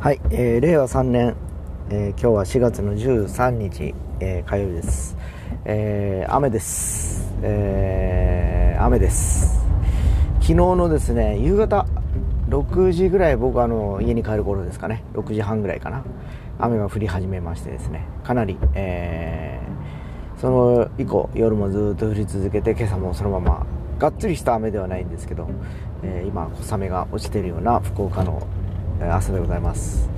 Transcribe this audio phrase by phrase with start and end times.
[0.00, 1.36] はい、えー、令和3年、
[1.90, 5.14] えー、今日は4月の13日、えー、火曜日です、
[5.66, 9.60] えー、雨です、えー、雨です。
[10.36, 11.84] 昨日のですね夕方
[12.48, 15.04] 6時ぐらい僕あの家に帰る頃ですかね。
[15.12, 16.02] 6時半ぐらいかな。
[16.58, 18.06] 雨が降り始めましてですね。
[18.24, 23.66] かなり、えー、その以降夜もずっと降り続けて今朝もそのまま
[23.98, 25.46] がっつりした雨ではないんですけど、
[26.02, 28.42] えー、今小雨が落ちているような福岡の
[29.00, 30.08] 朝でございます。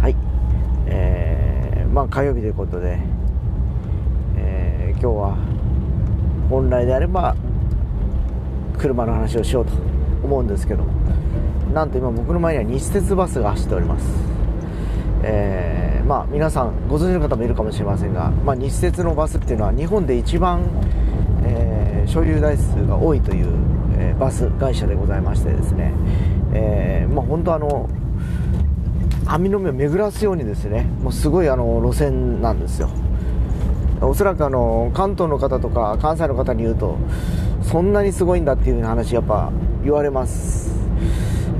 [0.00, 0.16] はい。
[0.86, 2.98] えー、まあ火曜日ということで、
[4.36, 5.36] えー、今日は
[6.50, 7.36] 本来であれば
[8.78, 9.72] 車の話をしようと
[10.22, 10.84] 思うんですけど
[11.72, 14.06] なんと今僕の前には西鉄バスが走っております。
[15.22, 20.62] えー、まあ皆さんご存知の方もいるかもしれませんが、まあ、西鉄のバスっていうのは日本で一番、
[21.42, 23.48] えー、所有台数が多いという、
[23.98, 25.92] えー、バス会社でございましてですね、
[26.54, 27.88] えー、まあ本当あの
[29.28, 32.90] 網の目を巡らすようにですねもうすごいあの路線なんですよ。
[34.00, 36.96] おそらくあの関東の方とか関西の方に言うと
[37.62, 39.50] そんなにすごいんだっていう話やっぱ
[39.82, 40.70] 言われます、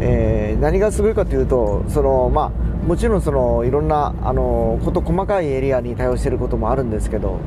[0.00, 2.50] えー、何がすごいかというとそのまあ
[2.86, 7.40] もちろんそのいろんなあのこと細かいエリアに対応していることもあるんですけど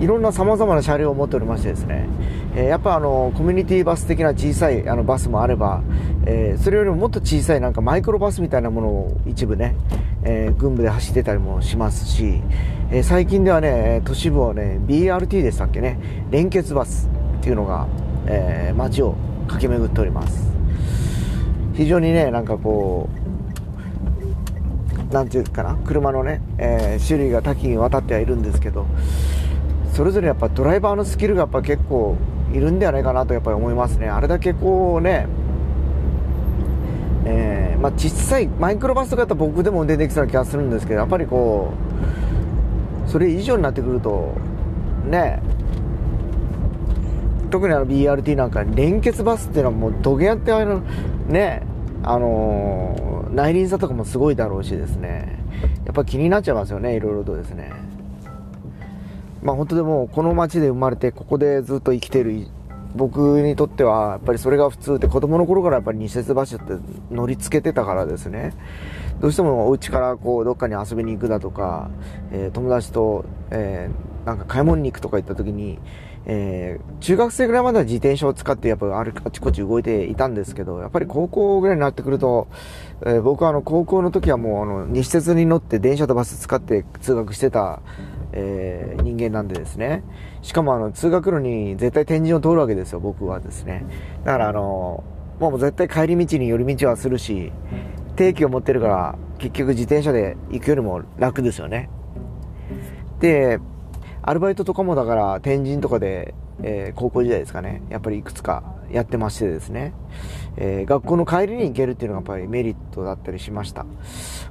[0.00, 2.08] いろんなさまざまな車両を持っておりましてですね、
[2.56, 5.82] え、やっぱあのコミュニティバス的な小さいあのバスもあれば、
[6.24, 9.74] えー、それよりももっと小さいなんかマイクロバスみたいなものを一部ね、
[10.22, 12.40] えー、軍部で走ってたりもしますし、
[12.92, 15.98] え最近ではね都市部はね BRT でしたっけね
[16.30, 17.88] 連結バスっていうのが、
[18.26, 19.16] え街を
[19.48, 20.52] 駆け巡っております。
[21.74, 23.08] 非常にねなんかこ
[25.10, 28.86] うなんていうかな車のね、え種類が多岐にわたってはいるんですけど
[29.92, 32.16] それぞれやっぱドライバーのスキルがやっぱ結構
[32.54, 34.08] いるんではないかなとやっぱり思いますね。
[34.08, 35.26] あれだけこうね
[37.26, 41.72] えー、まあ、小さいマイクロバスとかだったら僕でも運転できそうな気がするんですけどやっぱりこ
[43.06, 44.34] うそれ以上になってくると
[45.06, 45.42] ね
[47.50, 50.80] 特にあの BRT なんか連結バスっていうのはもうどげやってあの
[51.28, 51.62] ね
[52.02, 55.38] あのー、内輪差とかもすごいだろうしですね。
[55.86, 57.72] やっぱ気になっちゃいますよねいろいろとですね。
[59.44, 62.48] まあ本当でもこの町で生まれてここでずっと生きてる
[62.96, 66.56] 僕にとってはやっぱりそれが普通で子供の頃からやっぱり二節橋って
[67.10, 68.54] 乗りつけてたからですね。
[69.20, 71.90] どうしてもお家からこうどっかに遊びに行くだとか、
[72.32, 75.78] えー、友達と、えー、なんか買い物に行くとか行った時に、
[76.26, 82.48] えー、中学生ぐらいまでは自転車を使ってやっぱあるあちこち動いていたんですけどやっぱり高校ぐらいになってくると、
[83.06, 87.82] え、僕はあの高校の時はもうあの西鉄に乗って電車とバス使って通学してた
[88.36, 90.02] えー、人間なんでですね。
[90.42, 93.86] しかもあの、通学路に絶対天神を通るわけですよ、僕はですね。
[94.24, 95.04] だからあの、
[95.38, 97.52] もう絶対帰り道に寄り道はするし、
[98.16, 101.88] 定期を持ってるから、結局自転車で行くよりも楽ですよね。
[103.20, 103.60] で、
[104.22, 109.92] アルバイトとかもだから天神とかで、えー、高校時代ですかね、やっぱりいくつかやってましてですね、
[110.56, 113.86] えー、学校の帰りに行けるっていうのがやっぱりメリットだったりしました。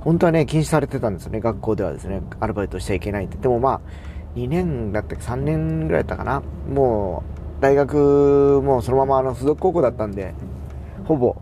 [0.01, 3.37] 本当はね、禁止されてたんですよね、学校ではですね、アルバイトしちゃいけないって。
[3.37, 3.81] でもまあ、
[4.35, 6.41] 2年だったっけ、3年ぐらいだったかな。
[6.73, 7.23] も
[7.59, 10.33] う、大学もそのままあの、付属高校だったんで、
[11.05, 11.35] ほぼ、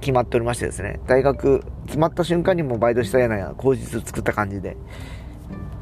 [0.00, 4.76] 決まっておりましてですね、大学決まった瞬間にもバイトしたような口実作った感じで、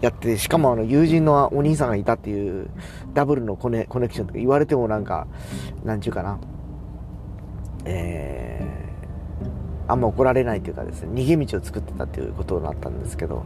[0.00, 2.70] やって、しかもあの、友人のお兄さんがいたっていう、
[3.14, 5.26] ダブルのコネコネクションとか言われてもなんか、
[5.84, 6.38] なんちゅうかな、
[7.84, 8.49] えー、
[9.90, 13.44] あんま怒られないというかですね、逃げ道を作ってたっていうことになったんですけど、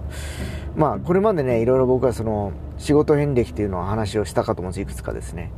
[0.77, 5.51] まあ、これまでね、いろいろ僕はその、仕事遍歴っていうのを話をしたかと思うんです、いくつかですね。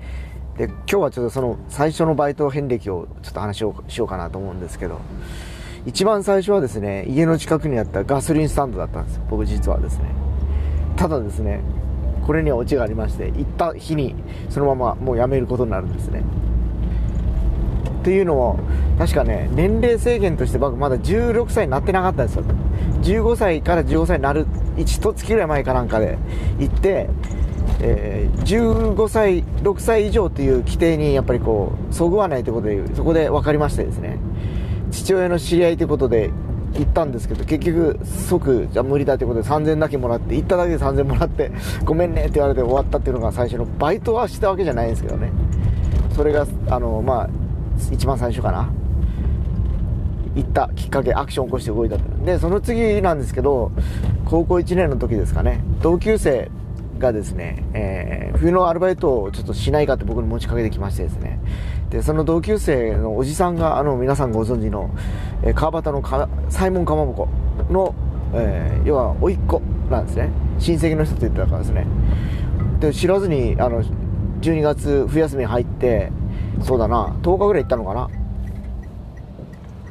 [0.56, 5.00] で、今日はちょっとその、最初のバイト遍歴をちょっと話をしようかなと思うんですけど、
[5.84, 10.26] 一番最初はですね、家の近くにあったガソリンスタンドだったんです僕実はですね。
[10.96, 11.60] ただですね
[12.26, 14.16] これにはオチがありまして行った日に
[14.48, 16.24] そのままもう辞めることになるんですね
[18.06, 18.60] っていうのも
[19.00, 22.44] 確かね年齢制限として僕まだ16歳になってなかったんですよ。
[23.02, 26.16] 15歳から15歳になる1月ぐらい前かなんかで
[26.60, 27.10] 行って
[27.80, 34.18] えー、15歳、6歳以上という規定にやっぱりこう、そぐわないということで、そこで分かりましてですね、
[34.90, 36.30] 父親の知り合いということで
[36.74, 41.50] 行ったんですけど結局即じゃ無理だということで3000だけもらって行っただけで3000もらって
[41.84, 45.32] ごめんねって言われて終わったっていうのが最初のバイトはしたわけじゃないんですけどね。
[46.14, 47.30] それがあのまあ
[47.92, 48.70] 一番最初かな。
[50.36, 53.72] 行ったきっかけアクション起こして動いたでその次なんですけど
[54.26, 55.62] 高校1年の時ですかね。
[55.80, 56.50] 同級生
[56.98, 61.40] がですね、えー、冬のアルバイトをちょっとしないかって僕に持ちかけてきましてですね。
[61.90, 64.90] でその同級生のおじさんがあの皆さんご存知の、
[65.42, 67.28] えー、川端のかサイモンかまぼこ
[67.70, 67.94] の、
[68.34, 70.30] えー、要は甥っ子なんですね。
[70.58, 71.86] 親戚の人って言ってたからですね。
[72.80, 73.82] で知らずにあの
[74.40, 76.12] 12月冬休み入って
[76.62, 77.14] そうだな。
[77.22, 78.10] 10日ぐらい行ったのかな。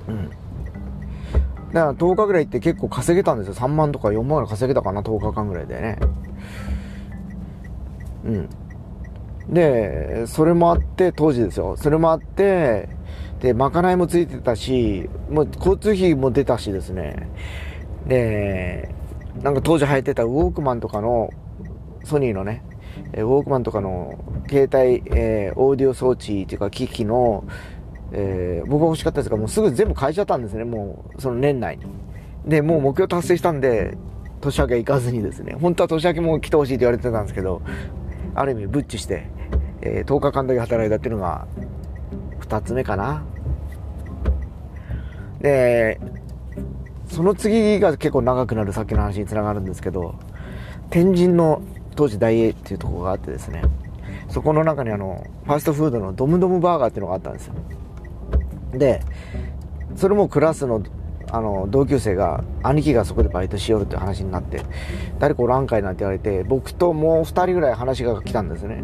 [0.08, 0.30] うん。
[0.30, 3.54] だから10日ぐらい行って結構稼げたんですよ。
[3.54, 5.02] 3万とか4万ぐらい稼げたかな。
[5.02, 6.00] 10日間ぐらいでね。
[8.26, 8.50] うん。
[9.54, 11.78] でそれもあって当時ですよ。
[11.78, 12.90] それもあって
[13.40, 17.30] でまかないもついてたしもう交通費も出たしですね。
[18.08, 18.94] で
[19.44, 21.30] なんか当時流行ってたウォークマンとかの
[22.04, 22.64] ソニーのね
[23.24, 24.18] ウォークマンとかの
[24.50, 27.46] 携帯、えー、オーディオ装置っていうか機器の、
[28.12, 30.66] えー、僕が欲しかったですがもうすぐ全部変えちゃったんですね。
[30.66, 31.86] もうその年内に。
[32.46, 33.98] でもう目標達成したんで
[34.42, 35.56] 年明け行かずにですね。
[35.60, 37.62] 本当は年明けも来てほしいって言われてたんですけど
[38.36, 39.28] ある意味ブッチして、
[39.82, 41.48] えー、10日間だけ働いたっていうのが
[42.42, 43.24] 2つ目かな。
[45.40, 46.00] で
[47.08, 50.16] その次が結構長くなるさっきの話につながるんですけど
[50.90, 51.62] 天神の
[51.96, 53.64] 当時大英っていうとこがあってですね
[54.30, 57.54] そこの中にあのファーストフードのドムドムバーガーっていうのがあったんですよ。
[58.74, 59.02] で
[59.96, 60.84] それもクラスの
[61.32, 64.62] あの同級生が兄貴がそこでバイトしよるって話になって
[65.20, 68.84] 誰かおらんかいなんて言われて僕ともう2人ぐらい話が来たんですね。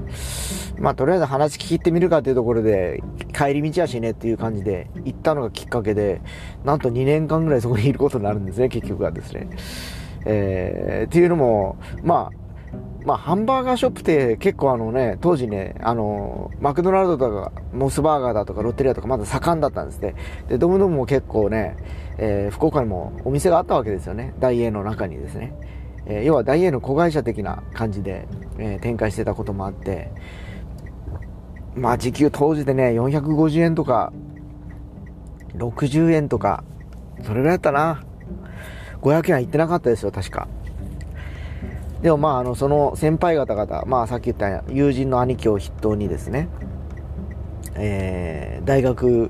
[0.80, 3.04] まあとりあえず話聞いてみるかっていうところで
[3.34, 6.22] 帰り道やしねっていう感じで行ったのがきっかけで
[6.64, 9.48] なんと2年間ぐらいそこにいることになるんですね結局はですね。
[10.26, 12.41] えー、っていうのもまあ
[13.04, 20.14] まあ、ハンバーガーショップって結構あのね、当時ね、あの、マクドナルドとか、モスバーガーだとか、ロッテリアとかまだ盛んだったんですね。
[20.48, 21.78] で、ドムドムも結構ね、
[22.20, 24.36] えー、福岡にもお店があったわけですよね。
[24.40, 25.54] 大英の中にですね。
[26.06, 28.28] えー、要は大英の子会社的な感じで、
[28.60, 30.12] えー、展開してたこともあって、
[31.76, 34.14] まあ時給当時でね、450円とか、
[35.56, 36.64] 60円とか、
[37.24, 38.04] それぐらいだったな。
[39.02, 40.48] 500円は行ってなかったですよ、確か。
[42.02, 46.50] でもまあ、あの、その先輩方々、まあさっき言った友人の兄貴を筆頭にですね、
[47.76, 49.30] えー、大学、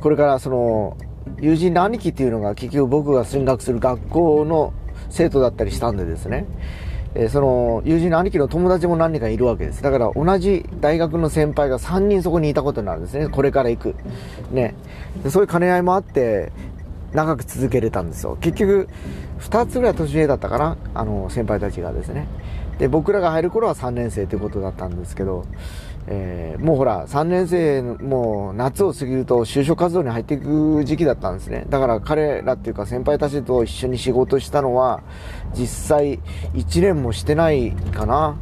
[0.00, 0.96] これからその、
[1.40, 4.72] 友人の兄貴っていうのが結局僕が進学する学校の
[5.10, 6.46] 生徒だったりしたんでですね、
[7.14, 9.82] えー、その友人の兄貴の友達も何人かいるわけです。
[9.82, 13.28] だから同じ大学の先輩が3人そこにいたことになるんですね。
[13.28, 13.96] これから行く。
[14.52, 14.74] ね。
[15.28, 16.52] そういう兼ね合いもあって、
[17.14, 18.36] 長く続けれたんですよ。
[18.40, 18.88] 結局、
[19.40, 22.26] 2つぐらい年上だったかな、あの、先輩たちがですね。
[22.78, 25.44] で、僕らが入る頃は3年生ということだったんですけど、
[26.08, 31.64] えー、もうほら、3年生、もう夏を過ぎると就職活動に入っていく時期だったんですね。
[31.68, 35.02] だから彼らっていうか先輩たちと一緒に仕事したのは、
[35.54, 36.18] 実際
[36.54, 38.36] 1年もしてないかな。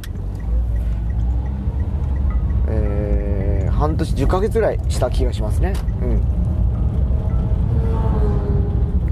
[2.68, 5.74] えー、半年、10ヶ月ぐらいした気がしますね。
[6.02, 6.39] うん。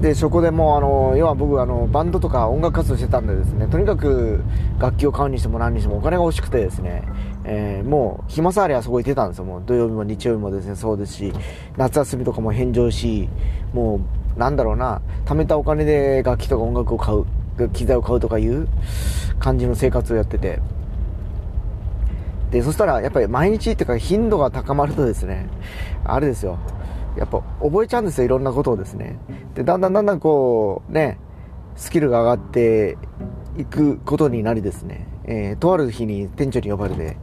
[0.01, 4.41] でそこでもうあの要は僕あのバンドとか音楽活動してたんでですねとにかく
[4.79, 7.03] 楽器を買うにしても何にしてもお金が欲しくてですね、
[7.43, 9.43] えー、もう暇さえあればそこ行ってたんですよ。
[9.43, 11.33] もう土曜日も日曜日もですねそうですし
[11.75, 13.27] 夏休みとかも返上し
[13.73, 13.99] も
[14.37, 17.25] うなんだろうな貯めたお金で楽器とか音楽を買う
[17.73, 18.69] 機材を買うとかいう
[19.37, 20.61] 感じの生活をやってて。
[22.51, 25.47] でそしたらやっぱり毎日っていうか頻度が高まるとですね
[26.03, 26.57] あれですよ。
[27.17, 29.19] やっぱ覚えちゃうんですよ、いろんなことをですね。
[29.55, 31.17] で、だんだんだんだんこう、ね、
[31.75, 32.97] スキルが上がって
[33.57, 37.17] いくことになりですね、えー、とある日に店長に呼ばれて、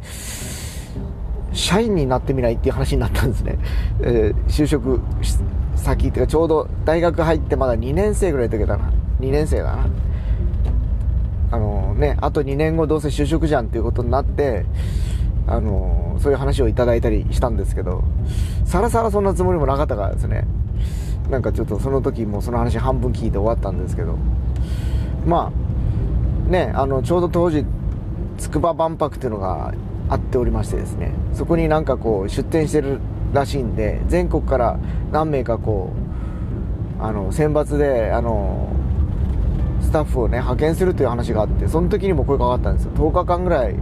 [1.52, 3.58] 社員になってみないっていう話になったんですね。
[4.00, 5.00] えー、就職
[5.74, 8.92] 先っていうか、ちょうど大学入ってまだ2年生ぐらいの時だな。
[9.20, 9.86] 2年生だな。
[11.52, 14.66] あのね、あと2年後どうせ就職じゃんっていうことになって、
[15.46, 18.02] あのそういう話をいただいたりしたんですけど、
[18.66, 20.44] さらさらそんなつもりもなかったからですね。
[21.30, 24.18] なんかちょっとその時もその話半分聞いて終わったんですけど、
[25.24, 25.52] ま
[26.46, 27.64] あ、ね、あの、ちょうど当時、
[28.38, 29.72] 筑波万博っていうのが
[30.08, 33.00] あっておりましてですね、そこになんかこう出店してる
[33.32, 34.78] らしいんで、全国から
[35.12, 35.92] 何名かこ
[37.00, 38.68] う、あの、選抜で、あの、
[39.80, 42.92] スタッフをね、派遣するという話があって、その時にも声かかったんですよ。
[42.96, 43.76] 10日間ぐらい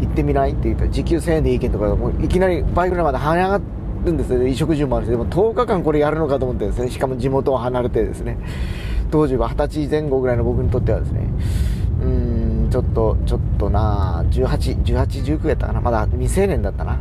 [0.00, 8.38] 行ってみないって言ったら、時給1000円でいいけんとか、もういきなり倍ぐらいまで跳ね上がってるんですよ、衣食住もあるし、でも10日間これやるのかと思ってですね、しかも地元を離れてですね、
[9.10, 11.28] 当時は20歳前後ぐらいの僕にとってはですね、
[12.02, 12.06] う
[12.66, 16.98] ん、ちょっと、ちょっとな18、18、19やったかな、まだ未成年だったな。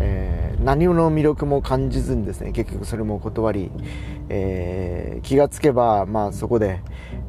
[0.00, 3.70] えー、何の魅力も感じずにですね、結局それも断り、
[4.28, 6.80] えー、気がつけば、まあそこで、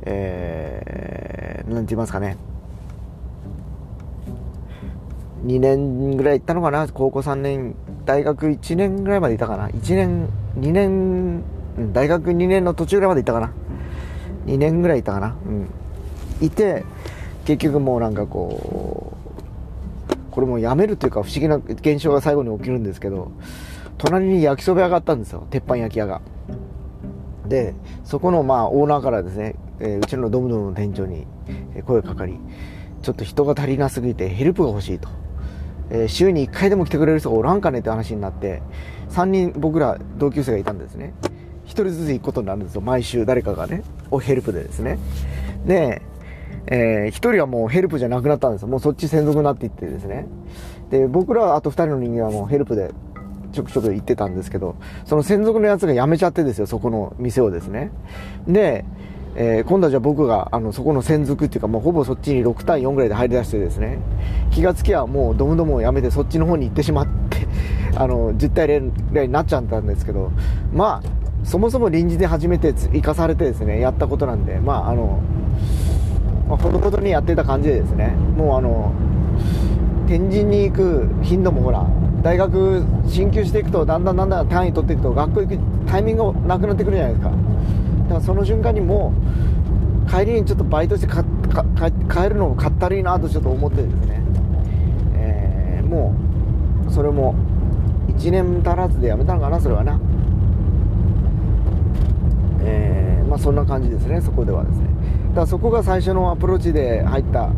[0.04, 2.38] えー、なんて言いますかね、
[5.46, 6.88] 2年ぐらい行ったのかな。
[6.88, 7.76] 高校3年
[8.10, 9.70] 大学1年ぐらいまでいたかな。
[9.70, 11.44] 1年2年
[11.94, 13.54] 大学2年の途中ぐらいまで行ったかな。
[14.48, 15.36] 2年ぐらいいたかな。
[15.46, 15.70] うん。
[16.42, 16.86] いて
[17.46, 19.14] 結局もうなんかこ
[20.10, 23.32] うこれもうやめるというか不思議な現象が最後に起きるんですけど
[24.00, 25.46] 隣に焼きそば屋があったんですよ。
[25.52, 26.22] 鉄板焼き屋が。
[27.46, 27.76] で
[28.06, 31.28] そこのまあオーナーからですね、えー、うちのドムドムの店長に
[31.86, 32.40] 声かかり
[33.04, 35.10] ちょっと人が足りなすぎてヘルプが欲しいと、
[35.90, 38.62] えー、週に1回でも来てくれる人がおらんかねって話になって
[39.10, 41.14] 3人僕ら同級生がいたんですね。
[41.66, 42.82] 1人ずつ行くことになるんですよ。
[42.82, 44.98] 毎週誰かがねおヘルプでですね。
[45.66, 46.02] で、
[46.68, 48.68] えー、1人はもうヘルプじゃなくなったんですよ。
[48.68, 50.26] もうそっち専属になっていってですね。
[50.90, 52.92] で僕らあと2人の人間はもうヘルプで
[53.52, 57.92] ちょくちょく行ってたんですけどその専属のやつが辞めちゃってですよそこの店をですね。
[58.48, 58.86] で
[59.36, 64.00] えー、今度はじゃあ僕があのそこの専属っていうかもうほぼそっちに6対4ぐらいで入り出してですね
[64.52, 67.48] 気がつきはもうドムドムをやめてそっちの方に行ってしまって
[67.96, 70.32] あの10対0ぐらいになっちゃったんですけど
[70.74, 71.10] まあ
[71.44, 75.20] そもそも臨時で初めて生かされてですねやったことなんでまああの、
[76.48, 78.92] まあ、ほどほどにやってた感じでですねもうあの
[80.08, 81.86] 天神に行く頻度もほら
[82.24, 87.49] 大学進級していくとだんだんだんだん単位取っていくと学校行くタイミングがなくなってくるじゃないですか。
[88.10, 89.14] だからその瞬間にも
[90.08, 94.22] う帰りにちょっとバイトしてかか帰るのもかったるいなとちょっと思ってですね、
[95.14, 96.16] えー、も
[96.88, 97.36] うそれも
[98.08, 100.00] 1年足らずでやめたのかなそれはな。
[102.62, 104.88] えー、まあそんな感じですねそこではですね。
[105.30, 107.52] だからそこが最初のアプローチで入った、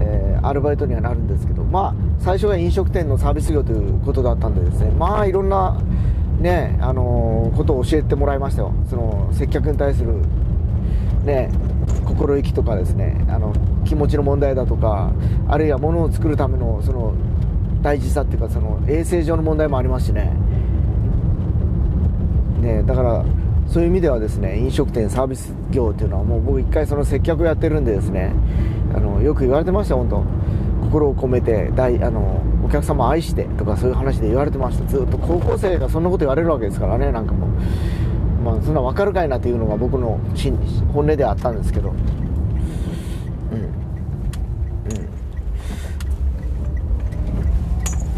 [0.00, 4.90] えー、アルバイトにはなるんですけどまあ最初は飲食店のサービス業ということだったんでですね。
[4.90, 5.80] まあいろんな
[6.40, 8.72] ねあのー、ことを教えてもらいましたよ。
[8.88, 10.14] その接客に対する
[11.24, 11.50] ね
[12.04, 13.52] 心意気とかですねあの
[13.84, 15.12] 気持ちの問題だとか
[15.48, 17.14] あるいは物を作るためのその
[17.82, 20.32] 大事さっていうかその衛生上の問題もありますしね。
[22.60, 23.24] ねだから
[23.68, 28.32] そういう意味ではですね飲食店サービス業っていうのはもう僕一回その接客をやってるんでですね
[28.94, 30.24] あのよく言われてました本当。
[30.88, 34.86] 心を込めて大あのお客様愛してとかそういう話で言われてました。
[34.86, 37.10] ずっと高校生がそんなこと言われるわけですからね。
[37.10, 37.50] なんかもう
[38.44, 40.20] まあそんな分かるかいなっていうのが僕の
[40.92, 41.88] 本音ではあったんですけど。
[41.90, 41.96] うん。
[43.58, 43.62] う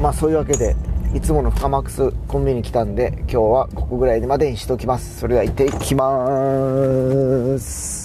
[0.01, 0.03] ん。
[0.03, 0.75] まあそういうわけで
[1.15, 5.21] いつもの深マックスコンビニ来たんで今日はここぐらいまでにしときます。
[5.21, 8.00] それでは行ってきます。